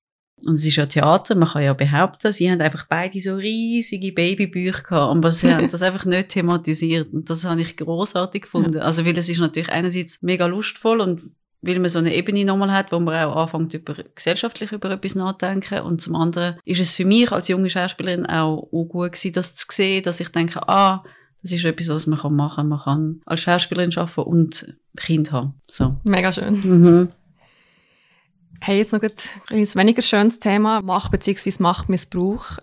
[0.46, 4.12] und es ist ja Theater, man kann ja behaupten, sie haben einfach beide so riesige
[4.12, 7.12] Babybücher gehabt, aber sie haben das einfach nicht thematisiert.
[7.12, 8.78] Und das habe ich großartig gefunden.
[8.78, 8.82] Ja.
[8.82, 11.22] Also, weil es ist natürlich einerseits mega lustvoll und
[11.62, 15.14] weil man so eine Ebene nochmal hat, wo man auch anfängt, über, gesellschaftlich über etwas
[15.14, 15.80] nachzudenken.
[15.80, 19.54] Und zum anderen ist es für mich als junge Schauspielerin auch, auch gut gewesen, das
[19.54, 21.04] zu sehen, dass ich denke, ah,
[21.40, 22.68] das ist etwas, was man machen kann.
[22.68, 25.54] Man kann als Schauspielerin arbeiten und Kind haben.
[25.68, 25.96] So.
[26.04, 26.60] Mega schön.
[26.60, 27.08] Mhm.
[28.66, 29.10] Hey, jetzt noch ein
[29.74, 31.52] weniger schönes Thema, Macht bzw.
[31.58, 32.56] Machtmissbrauch.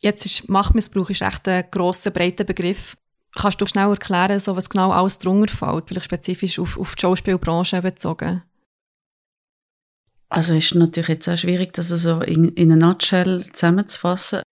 [0.00, 2.96] Jetzt ist Machtmissbrauch ist echt ein grosser, breiter Begriff.
[3.32, 7.02] Kannst du schnell erklären, so was genau alles drunter fällt, vielleicht spezifisch auf, auf die
[7.02, 8.42] Schauspielbranche bezogen?
[10.28, 14.42] Also ist natürlich jetzt auch schwierig, das so in, in einer Nutshell zusammenzufassen.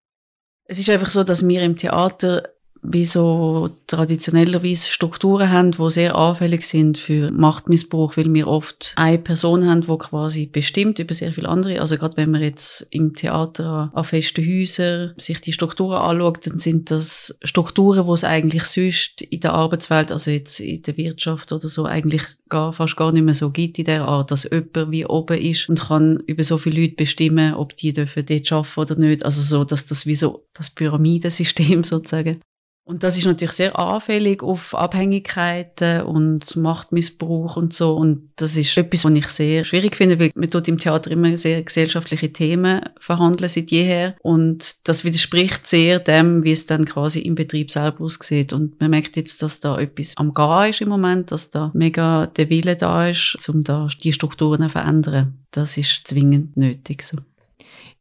[0.67, 2.54] Es ist einfach so, dass wir im Theater
[2.87, 9.19] wie so traditionellerweise Strukturen haben, die sehr anfällig sind für Machtmissbrauch, weil wir oft eine
[9.19, 11.81] Person haben, die quasi bestimmt über sehr viele andere.
[11.81, 16.59] Also gerade wenn man jetzt im Theater an festen Häusern sich die Strukturen anschaut, dann
[16.59, 21.53] sind das Strukturen, die es eigentlich sonst in der Arbeitswelt, also jetzt in der Wirtschaft
[21.53, 24.91] oder so, eigentlich gar, fast gar nicht mehr so gibt in der Art, dass jemand
[24.91, 28.81] wie oben ist und kann über so viele Leute bestimmen, ob die dürfen dort arbeiten
[28.81, 29.25] oder nicht.
[29.25, 32.41] Also so, dass das wie so das Pyramidensystem sozusagen
[32.87, 37.97] und das ist natürlich sehr anfällig auf Abhängigkeiten und Machtmissbrauch und so.
[37.97, 41.35] Und das ist etwas, was ich sehr schwierig finde, weil man tut im Theater immer
[41.39, 44.17] sehr gesellschaftliche Themen verhandeln seit jeher.
[44.21, 48.53] Und das widerspricht sehr dem, wie es dann quasi im Betrieb selber aussieht.
[48.53, 52.27] Und man merkt jetzt, dass da etwas am Gehen ist im Moment, dass da mega
[52.27, 55.39] der Wille da ist, um da die Strukturen zu verändern.
[55.53, 57.03] Das ist zwingend nötig.
[57.03, 57.17] So.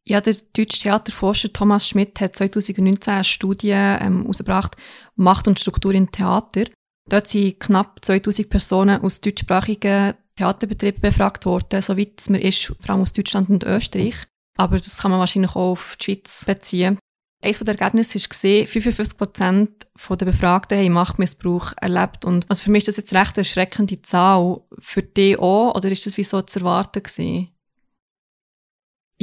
[0.06, 4.76] Ja, der deutsche Theaterforscher Thomas Schmidt hat 2019 eine Studie ähm, herausgebracht,
[5.16, 6.66] Macht und Struktur im Theater.
[7.10, 12.90] Dort sind knapp 2000 Personen aus deutschsprachigen Theaterbetrieben befragt worden, soweit es mir ist, vor
[12.90, 14.16] allem aus Deutschland und Österreich.
[14.58, 17.00] Aber das kann man wahrscheinlich auch auf die Schweiz beziehen.
[17.42, 22.24] Eines der Ergebnisse war gesehen, 55 Prozent der Befragten haben Machtmissbrauch erlebt.
[22.24, 24.62] Und also für mich ist das jetzt recht eine erschreckende Zahl.
[24.80, 25.76] Für die auch?
[25.76, 27.53] Oder ist das wie so zu erwarten gewesen?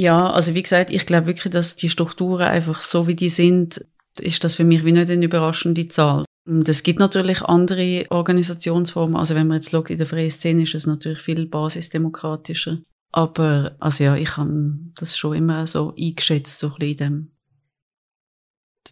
[0.01, 3.85] Ja, also wie gesagt, ich glaube wirklich, dass die Strukturen einfach so wie die sind,
[4.19, 6.25] ist das für mich wie nicht eine überraschende Zahl.
[6.43, 9.15] Und es gibt natürlich andere Organisationsformen.
[9.15, 12.79] Also wenn man jetzt schaut, in der freien Szene ist es natürlich viel basisdemokratischer.
[13.11, 17.31] Aber also ja, ich habe das schon immer so eingeschätzt, so ein bisschen in dem.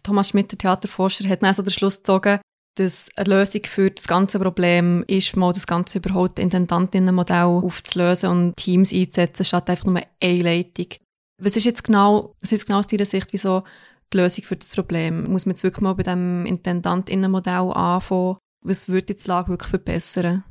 [0.04, 2.38] Thomas Schmidt, der Theaterforscher, hat dann also den Schluss gezogen,
[2.76, 8.56] dass eine Lösung für das ganze Problem ist, mal das ganze überhaupt Intendantinnenmodell aufzulösen und
[8.56, 10.86] Teams einzusetzen, statt einfach nur eine Leitung.
[11.42, 13.64] Was ist jetzt genau, was ist genau aus deiner Sicht, wieso
[14.12, 15.24] die Lösung für das Problem?
[15.30, 18.36] Muss man jetzt wirklich mal bei dem Intendantinnenmodell anfangen?
[18.62, 20.44] Was würde jetzt die Lage wirklich verbessern?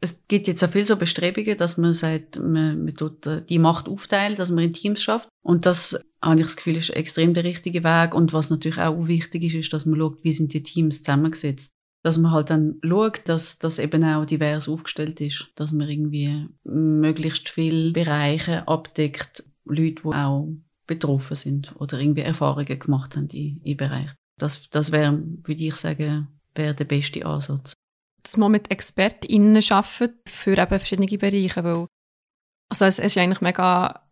[0.00, 3.58] Es gibt jetzt auch viel so Bestrebungen, dass man sagt, man, man tut äh, die
[3.58, 5.28] Macht aufteilen, dass man in Teams schafft.
[5.42, 8.14] Und das habe ich das Gefühl, ist extrem der richtige Weg.
[8.14, 11.72] Und was natürlich auch wichtig ist, ist, dass man schaut, wie sind die Teams zusammengesetzt.
[12.02, 15.48] Dass man halt dann schaut, dass das eben auch divers aufgestellt ist.
[15.54, 20.48] Dass man irgendwie möglichst viele Bereiche abdeckt, Leute, die auch
[20.86, 24.10] betroffen sind oder irgendwie Erfahrungen gemacht haben in, in Bereich.
[24.38, 27.74] Das, das wäre, würde ich sagen, wäre der beste Ansatz
[28.22, 31.86] dass man mit ExpertInnen arbeitet für eben verschiedene Bereiche, weil
[32.70, 34.08] also es ist eigentlich mega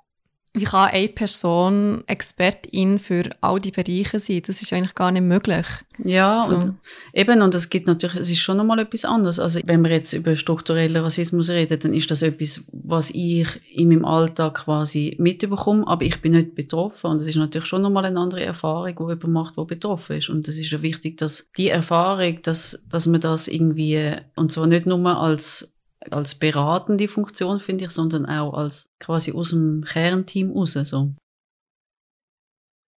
[0.54, 4.42] wie kann eine Person Expertin für all die Bereiche sein?
[4.46, 5.66] Das ist eigentlich gar nicht möglich.
[6.04, 6.54] Ja, so.
[6.54, 6.78] und
[7.12, 9.38] eben, und es gibt natürlich, es ist schon nochmal etwas anderes.
[9.38, 13.88] Also, wenn wir jetzt über strukturellen Rassismus reden, dann ist das etwas, was ich in
[13.88, 17.10] meinem Alltag quasi mitbekomme, aber ich bin nicht betroffen.
[17.10, 20.28] Und es ist natürlich schon nochmal eine andere Erfahrung, die jemand macht, der betroffen ist.
[20.28, 24.66] Und es ist ja wichtig, dass die Erfahrung, dass, dass man das irgendwie, und zwar
[24.66, 25.72] nicht nur als
[26.10, 30.72] als beratende Funktion, finde ich, sondern auch als quasi aus dem Kernteam raus.
[30.72, 31.14] So.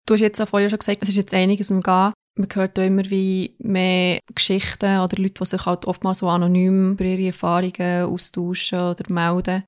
[0.06, 2.12] Du hast jetzt auch vorher schon gesagt, es ist jetzt einiges im Gehen.
[2.38, 6.92] Man hört auch immer wie mehr Geschichten oder Leute, die sich halt oftmals so anonym
[6.92, 9.64] über ihre Erfahrungen austauschen oder melden.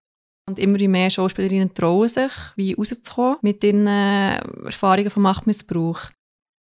[0.48, 6.10] Und immer mehr Schauspielerinnen trauen sich, wie rauszukommen mit ihren Erfahrungen vom Machtmissbrauch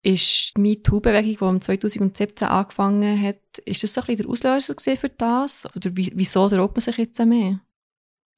[0.01, 5.09] ist die MeToo-Bewegung, die 2017 angefangen hat, ist das so ein bisschen der Auslöser für
[5.09, 5.67] das?
[5.75, 7.59] Oder wieso traut man sich jetzt mehr?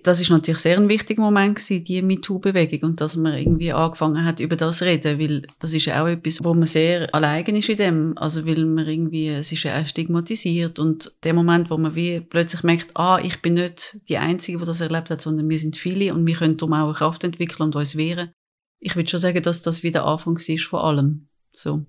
[0.04, 4.26] Das ist natürlich sehr ein wichtiger Moment gewesen, die MeToo-Bewegung und dass man irgendwie angefangen
[4.26, 7.46] hat, über das zu reden, weil das ist ja auch etwas, wo man sehr allein
[7.56, 11.70] ist in dem, also weil man irgendwie, es ist ja auch stigmatisiert und der Moment,
[11.70, 15.22] wo man wie plötzlich merkt, ah, ich bin nicht die Einzige, die das erlebt hat,
[15.22, 18.34] sondern wir sind viele und wir können darum auch Kraft entwickeln und uns wehren.
[18.80, 21.28] Ich würde schon sagen, dass das wieder Anfang ist von allem.
[21.56, 21.86] So.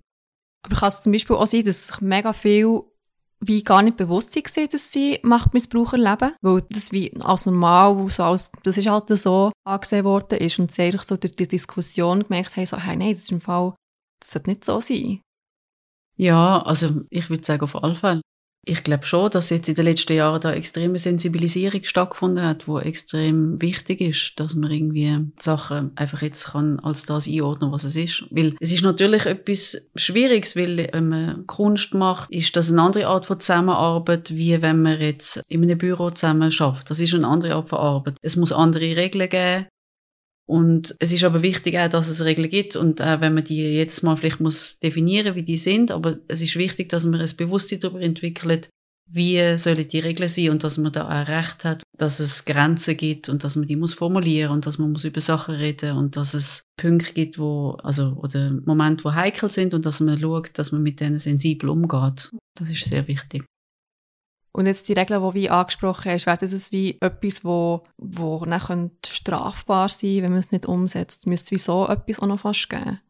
[0.64, 2.82] Aber kann es zum Beispiel auch sein, dass sich mega viel
[3.44, 8.22] wie gar nicht bewusst waren, dass sie Machtmissbrauch erleben, weil das wie als normal, so
[8.22, 12.56] als, das ist halt so angesehen worden ist und sie so durch die Diskussion gemerkt
[12.56, 13.74] haben, so, hey, nein, das ist im Fall,
[14.20, 15.20] das sollte nicht so sein.
[16.16, 18.20] Ja, also ich würde sagen auf alle Fälle.
[18.64, 22.78] Ich glaube schon, dass jetzt in den letzten Jahren da extreme Sensibilisierung stattgefunden hat, wo
[22.78, 27.96] extrem wichtig ist, dass man irgendwie Sachen einfach jetzt kann als das einordnen, was es
[27.96, 28.24] ist.
[28.30, 33.08] Weil es ist natürlich etwas Schwieriges, weil wenn man Kunst macht, ist das eine andere
[33.08, 36.88] Art von Zusammenarbeit, wie wenn man jetzt in einem Büro zusammen schafft.
[36.88, 38.16] Das ist eine andere Art von Arbeit.
[38.22, 39.66] Es muss andere Regeln geben.
[40.52, 43.56] Und es ist aber wichtig auch, dass es Regeln gibt und auch wenn man die
[43.56, 47.36] jedes Mal vielleicht muss definieren, wie die sind, aber es ist wichtig, dass man ein
[47.38, 48.68] Bewusstsein darüber entwickelt,
[49.10, 52.98] wie sollen die Regeln sein und dass man da auch Recht hat, dass es Grenzen
[52.98, 56.16] gibt und dass man die muss formulieren und dass man muss über Sachen reden und
[56.16, 60.50] dass es Punkte gibt, wo also oder Momente, wo heikel sind und dass man schaut,
[60.58, 62.28] dass man mit denen sensibel umgeht.
[62.58, 63.42] Das ist sehr wichtig.
[64.52, 68.90] Und jetzt die Regeln, die wie angesprochen hast, wäre das wie etwas, wo, wo dann
[69.04, 71.26] strafbar sein wenn man es nicht umsetzt?
[71.26, 73.00] Müsste es so etwas auch noch fast geben?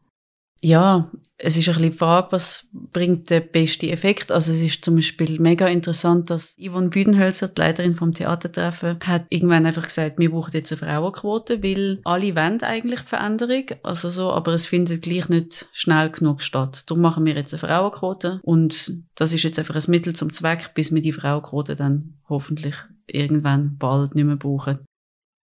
[0.65, 4.31] Ja, es ist ein bisschen die Frage, was bringt der beste Effekt.
[4.31, 9.27] Also es ist zum Beispiel mega interessant, dass Yvonne Büdenhölzer, die Leiterin vom Theatertreffen, hat
[9.29, 14.13] irgendwann einfach gesagt, wir brauchen jetzt eine Frauenquote, weil alle wollen eigentlich die Veränderung, also
[14.13, 16.85] so, aber es findet gleich nicht schnell genug statt.
[16.87, 20.75] Darum machen wir jetzt eine Frauenquote und das ist jetzt einfach ein Mittel zum Zweck,
[20.75, 22.77] bis wir die Frauenquote dann hoffentlich
[23.09, 24.79] irgendwann bald nicht mehr brauchen.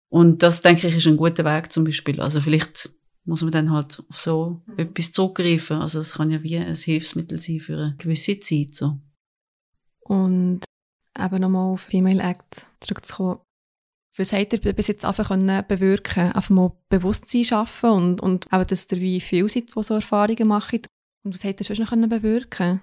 [0.08, 2.20] Und das, denke ich, ist ein guter Weg zum Beispiel.
[2.20, 2.90] Also vielleicht
[3.26, 4.78] muss man dann halt auf so mhm.
[4.78, 5.78] etwas zurückgreifen.
[5.78, 8.74] Also es kann ja wie ein Hilfsmittel sein für eine gewisse Zeit.
[8.74, 8.98] So.
[10.00, 10.60] Und
[11.18, 13.40] eben nochmal auf Female Act zurückzukommen.
[14.16, 18.66] Was habt ihr bis jetzt einfach können bewirken Einfach mal Bewusstsein schaffen und, und eben,
[18.66, 20.86] dass ihr wie viel seid, die so Erfahrungen macht.
[21.22, 22.80] Und was habt ihr sonst noch können bewirken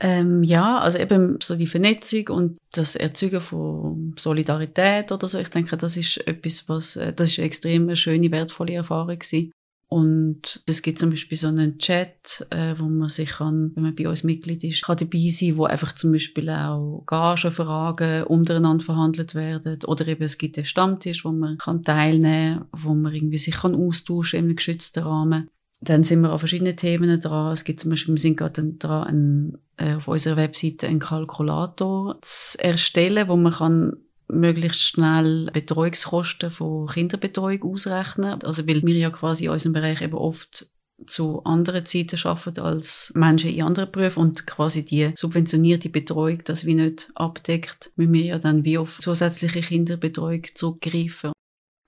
[0.00, 5.38] ähm, ja, also eben so die Vernetzung und das Erzeugen von Solidarität oder so.
[5.38, 9.52] Ich denke, das ist etwas, was, äh, das ist eine extrem schöne, wertvolle Erfahrung gewesen.
[9.90, 13.94] Und es gibt zum Beispiel so einen Chat, äh, wo man sich kann, wenn man
[13.96, 19.34] bei uns Mitglied ist, kann dabei sein, wo einfach zum Beispiel auch Gagenfragen untereinander verhandelt
[19.34, 19.80] werden.
[19.84, 23.56] Oder eben es gibt einen Stammtisch, wo man kann teilnehmen kann, wo man irgendwie sich
[23.56, 25.48] kann austauschen in einem geschützten Rahmen.
[25.80, 27.52] Dann sind wir an verschiedenen Themen dran.
[27.52, 32.18] Es gibt zum Beispiel, wir sind gerade dran, ein, äh, auf unserer Webseite einen Kalkulator
[32.22, 33.96] zu erstellen, wo man kann
[34.28, 38.42] möglichst schnell Betreuungskosten von Kinderbetreuung ausrechnen.
[38.44, 40.70] Also weil wir ja quasi in unserem Bereich eben oft
[41.06, 46.66] zu anderen Zeiten arbeiten als Menschen in anderen Berufen und quasi die subventionierte Betreuung das
[46.66, 51.32] wie nicht abdeckt, müssen wir ja dann wie auf zusätzliche Kinderbetreuung zurückgreifen.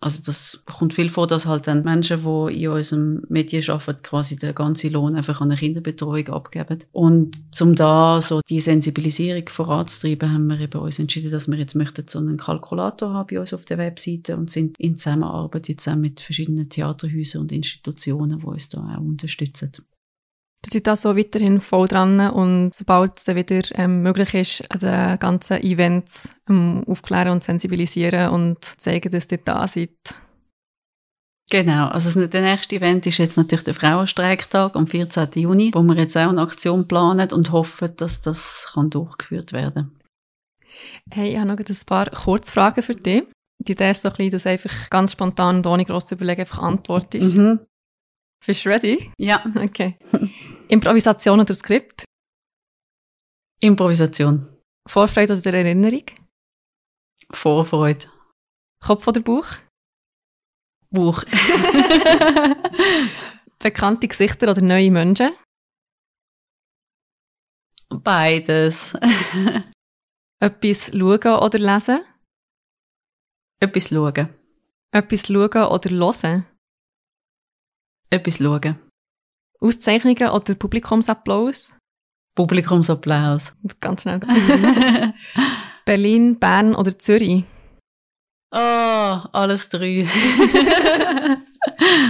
[0.02, 4.36] Also das kommt viel vor, dass halt dann Menschen, die in unserem Medien arbeiten, quasi
[4.36, 6.78] den ganzen Lohn einfach an eine Kinderbetreuung abgeben.
[6.90, 11.76] Und um da so die Sensibilisierung voranzutreiben, haben wir eben uns entschieden, dass wir jetzt
[11.76, 15.88] möchten so einen Kalkulator haben bei uns auf der Webseite und sind in Zusammenarbeit jetzt
[15.88, 19.70] auch mit verschiedenen Theaterhäusern und Institutionen, die uns da auch unterstützen.
[20.64, 24.70] Ihr seid da so weiterhin voll dran und sobald es dann wieder ähm, möglich ist,
[24.70, 29.90] an den ganzen Events ähm, aufklären und sensibilisieren und zeigen, dass ihr da seid.
[31.50, 35.28] Genau, also der nächste Event ist jetzt natürlich der Frauenstreiktag am 14.
[35.34, 39.98] Juni, wo wir jetzt auch eine Aktion planen und hoffen, dass das kann durchgeführt werden
[41.10, 43.24] Hey, ich habe noch ein paar Kurzfragen für dich.
[43.58, 46.58] Die ist so ein bisschen, dass einfach ganz spontan und ohne gross zu überlegen einfach
[46.58, 47.34] Antwort ist.
[47.34, 47.60] Mhm.
[48.44, 49.10] Bist du ready?
[49.18, 49.98] Ja, Okay.
[50.72, 52.04] Improvisation oder Skript?
[53.60, 54.56] Improvisation.
[54.88, 56.06] Vorfreude oder Erinnerung?
[57.30, 58.06] Vorfreude.
[58.82, 59.48] Kopf oder Bauch?
[60.90, 61.22] Buch.
[63.58, 65.32] Bekannte Gesichter oder neue Menschen?
[67.90, 68.94] Beides.
[70.40, 72.00] Etwas schauen oder lesen?
[73.60, 74.34] Etwas schauen.
[74.90, 76.46] Etwas schauen oder hören?
[78.08, 78.91] Etwas schauen.
[79.62, 81.72] Auszeichnungen oder Publikumsapplaus?
[82.34, 83.54] Publikumsapplaus.
[83.80, 84.20] Ganz schnell.
[85.84, 87.44] Berlin, Bern oder Zürich?
[88.50, 90.06] Ah, alles drei.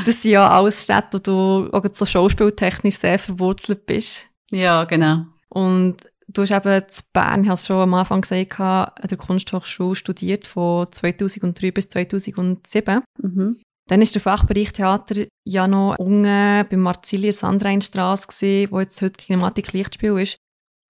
[0.06, 4.26] Das sind ja alles Städte, wo du auch so schauspieltechnisch sehr verwurzelt bist.
[4.50, 5.26] ja, genau.
[5.48, 5.96] Und
[6.28, 9.94] du hast eben zu Bern, ich habe es schon am Anfang gesagt, an der Kunsthochschule
[9.94, 13.02] studiert, von 2003 bis 2007.
[13.20, 13.60] Mhm.
[13.92, 19.22] Dann ist der Fachbereich Theater ja noch unten bei Marzilier Sandreinstrasse gewesen, wo jetzt heute
[19.22, 20.38] Kinematik Lichtspiel ist.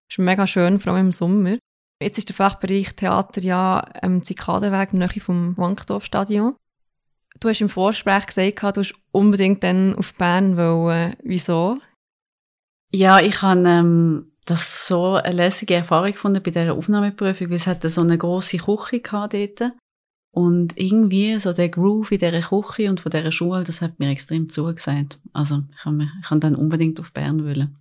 [0.09, 1.59] Ist mega schön, vor allem im Sommer.
[2.01, 6.55] Jetzt ist der Fachbereich Theater ja am Zikadenweg im Nähe vom Wankdorf-Stadion.
[7.41, 11.17] Du hast im Vorgespräch gesagt, du hast unbedingt dann auf Bern wollen.
[11.25, 11.79] Wieso?
[12.93, 17.67] Ja, ich habe ähm, das so eine lässige Erfahrung gefunden bei dieser Aufnahmeprüfung, weil es
[17.67, 19.73] hatte so eine grosse Küche gehabt dort.
[20.35, 24.09] Und irgendwie so der Groove in dieser Küche und von dieser Schule, das hat mir
[24.11, 25.19] extrem zugesagt.
[25.35, 27.77] Also ich habe, mich- ich habe dann unbedingt auf Bern wollen.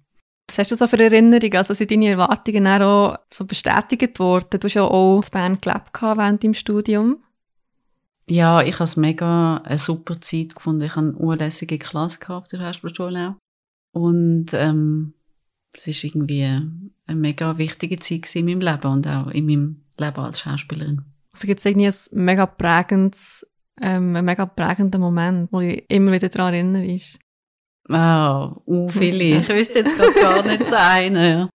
[0.49, 1.55] Was hast du so für Erinnerungen?
[1.55, 4.59] Also sind deine Erwartungen auch so bestätigt worden?
[4.59, 7.23] Du hast ja auch in Bern gelebt während deinem Studium.
[8.27, 10.83] Ja, ich habe es mega eine super Zeit gefunden.
[10.83, 12.59] Ich habe eine urlässige Klasse gehabt auf der
[13.29, 13.35] auch.
[13.93, 15.13] Und ähm,
[15.73, 20.19] es ist irgendwie eine mega wichtige Zeit in meinem Leben und auch in meinem Leben
[20.19, 21.03] als Schauspielerin.
[21.33, 23.47] Also gibt es irgendwie ein mega prägendes,
[23.79, 26.85] ähm, einen mega prägenden Moment, wo ich immer wieder daran erinnere.
[26.85, 27.19] ist.
[27.89, 29.39] Ah, uh, viele.
[29.39, 31.49] Ich wüsste jetzt gerade gar nicht so einen.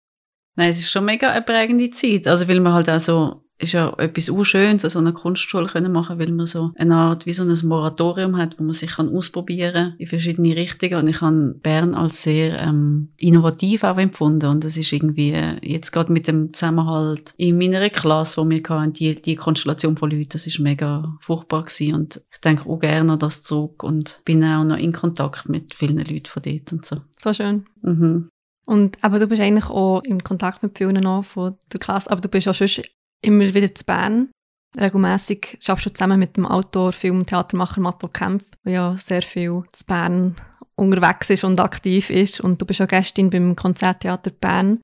[0.55, 2.27] Nein, es ist schon mega eine prägende Zeit.
[2.27, 5.91] Also, weil man halt auch so, ist ja etwas urschönes, an so einer Kunstschule können
[5.91, 9.09] machen, weil man so eine Art, wie so ein Moratorium hat, wo man sich kann
[9.09, 10.95] ausprobieren in verschiedene Richtungen.
[10.95, 14.47] Und ich habe Bern als sehr ähm, innovativ auch empfunden.
[14.47, 18.61] Und das ist irgendwie, äh, jetzt gerade mit dem Zusammenhalt in meiner Klasse, wo wir
[18.67, 21.95] hatten, die, die Konstellation von Leuten, das ist mega furchtbar gewesen.
[21.95, 25.73] Und ich denke auch gerne an das zurück und bin auch noch in Kontakt mit
[25.73, 26.97] vielen Leuten von dort und so.
[27.17, 27.65] So schön.
[27.81, 28.29] Mhm.
[28.65, 32.21] Und aber du bist eigentlich auch in Kontakt mit vielen noch von der Klasse, aber
[32.21, 32.81] du bist auch sonst
[33.23, 34.29] immer wieder zu Bern.
[34.77, 39.21] Regelmässig schaffst du zusammen mit dem Autor, Film- und Theatermacher Matto Kempf, der ja sehr
[39.21, 40.35] viel zu Bern
[40.75, 42.39] unterwegs ist und aktiv ist.
[42.39, 44.81] Und du bist auch Gästin beim Konzerttheater Bern.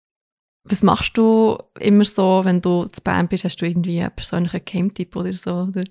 [0.64, 3.46] Was machst du immer so, wenn du zu Bern bist?
[3.46, 5.68] Hast du irgendwie einen persönlichen Game-Tipp oder so?
[5.70, 5.84] Oder?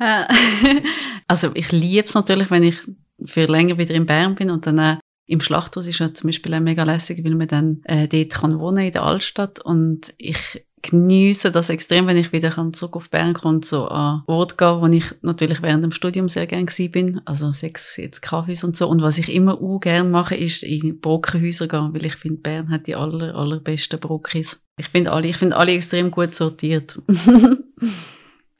[0.00, 0.24] Äh,
[1.28, 2.78] also ich liebe es natürlich, wenn ich
[3.24, 4.96] für länger wieder in Bern bin und dann äh,
[5.26, 8.58] im Schlachthaus ist ja zum Beispiel auch mega lässig, weil man dann äh, dort kann
[8.58, 13.34] wohnen in der Altstadt und ich genieße das extrem, wenn ich wieder zurück auf Bern
[13.34, 16.92] komme und so an Ort gehen, wo ich natürlich während dem Studium sehr gern gewesen
[16.92, 20.62] bin, also sechs jetzt Kaffees und so und was ich immer auch gern mache, ist
[20.62, 24.66] in Brockenhäuser gehen, weil ich finde, Bern hat die aller, allerbesten Brockis.
[24.78, 27.00] Ich finde alle, ich finde alle extrem gut sortiert.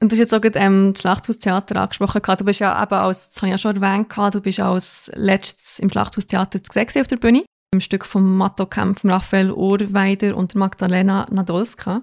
[0.00, 2.20] Und du hast jetzt auch gerade, ähm, das Schlachthaustheater angesprochen.
[2.20, 2.40] gehabt.
[2.40, 5.10] Du bist ja eben als, das habe ich ja schon erwähnt, gehabt, du bist als
[5.14, 7.44] letztes im Schlachthaustheater zu sehen auf der Bühne.
[7.72, 12.02] Im Stück von Matto Kempf, Raphael Urweider und Magdalena Nadolska.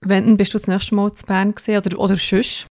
[0.00, 2.66] Wann bist du das nächste Mal zu Bern gesehen oder, oder sonst?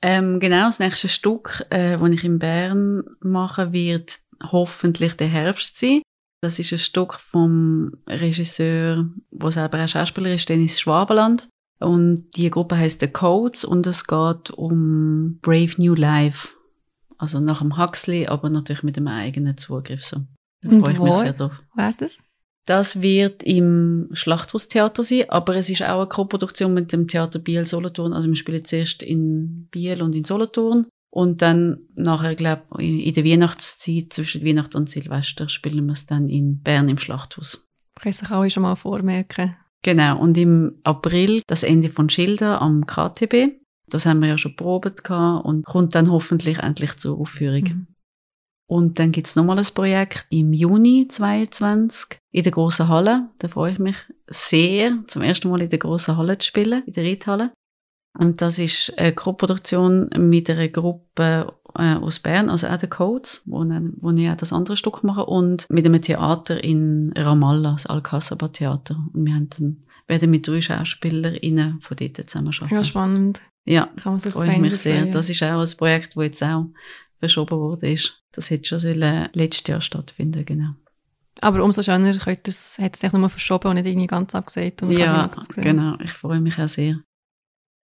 [0.00, 5.76] Ähm, genau, das nächste Stück, äh, das ich in Bern mache, wird hoffentlich der Herbst
[5.78, 6.02] sein.
[6.40, 11.48] Das ist ein Stück vom Regisseur, der selber auch Schauspieler ist, Dennis Schwabeland.
[11.80, 16.50] Und die Gruppe heißt The Codes und es geht um Brave New Life.
[17.16, 20.04] Also nach dem Huxley, aber natürlich mit einem eigenen Zugriff.
[20.04, 20.20] So.
[20.62, 21.62] Da freue ich mich sehr drauf.
[21.74, 22.18] Wer ist das?
[22.68, 27.64] Das wird im Schlachthaustheater sein, aber es ist auch eine Koproduktion mit dem Theater Biel
[27.66, 28.12] Solothurn.
[28.12, 33.14] Also wir spielen zuerst in Biel und in Solothurn und dann nachher, glaube ich, in
[33.14, 37.66] der Weihnachtszeit zwischen Weihnachten und Silvester spielen wir es dann in Bern im Schlachthaus.
[37.98, 39.56] Kann sich alle schon mal vormerken.
[39.82, 43.54] Genau, und im April das Ende von Schilder am KTB.
[43.90, 47.62] Das haben wir ja schon probiert gehabt und kommt dann hoffentlich endlich zur Aufführung.
[47.62, 47.86] Mhm.
[48.68, 53.30] Und dann gibt's nochmal ein Projekt im Juni 22 in der großen Halle.
[53.38, 53.96] Da freue ich mich
[54.28, 57.52] sehr, zum ersten Mal in der großen Halle zu spielen, in der Reithalle.
[58.18, 63.42] Und das ist eine Co-Produktion mit einer Gruppe äh, aus Bern, also auch der Codes,
[63.46, 67.86] wo, wo ich auch das andere Stück mache, und mit einem Theater in Ramallah, das
[67.86, 68.98] Al-Kassaba Theater.
[69.14, 72.74] Und wir haben dann, werden mit drei SchauspielerInnen von dort zusammen arbeiten.
[72.74, 73.40] Ja, spannend.
[73.64, 75.06] Ja, Kann man sich freue ich mich sehr.
[75.06, 76.66] Das ist auch ein Projekt, das jetzt auch
[77.18, 77.90] verschoben wurde.
[77.90, 78.22] Ist.
[78.32, 80.74] Das hätte schon sollen letztes Jahr stattfinden genau.
[81.40, 84.82] Aber umso schöner hat es sich nochmal verschoben und nicht irgendwie ganz abgesagt.
[84.82, 85.96] Und Ja, genau.
[86.02, 87.00] Ich freue mich auch sehr.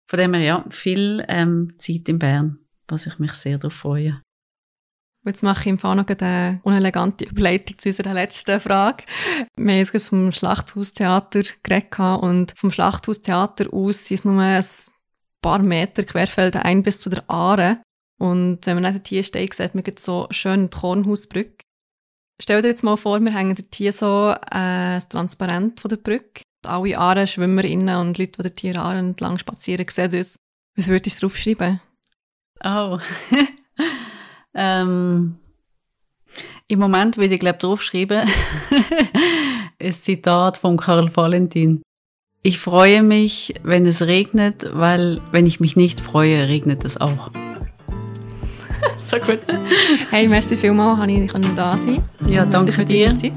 [0.07, 4.21] Von dem her, ja, viel ähm, Zeit in Bern, was ich mich sehr darauf freue.
[5.25, 9.03] Jetzt mache ich im Fall noch eine unelegante Überleitung zu unserer letzten Frage.
[9.55, 14.63] Wir haben jetzt vom Schlachthaustheater geredet und vom Schlachthaustheater aus sind es nur ein
[15.41, 17.81] paar Meter Querfelder ein bis zu der Aare.
[18.19, 21.63] Und wenn man nicht hier steht, sieht man so schön die Kornhausbrücke.
[22.41, 25.97] Stell dir jetzt mal vor, wir hängen dort hier so äh, ein Transparent von der
[25.97, 26.43] Brücke.
[26.65, 30.37] Alle Aare, SchwimmerInnen und Leute, die dort hier Aare entlang spazieren, sehen das.
[30.75, 31.79] Was würdest du draufschreiben?
[32.63, 32.99] Oh.
[34.53, 35.37] ähm,
[36.67, 38.29] Im Moment würde ich, glaube ich, draufschreiben,
[39.79, 41.81] ein Zitat von Karl Valentin.
[42.41, 47.31] Ich freue mich, wenn es regnet, weil wenn ich mich nicht freue, regnet es auch.
[49.09, 49.39] So gut.
[50.11, 51.07] Hey, merci vielmals, dass
[51.41, 52.01] ich da sein.
[52.27, 53.15] Ja, danke dir.
[53.17, 53.31] Zeit.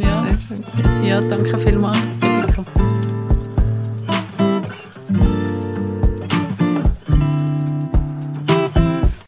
[0.00, 1.04] Ja, Sehr schön.
[1.06, 1.98] ja danke vielmals.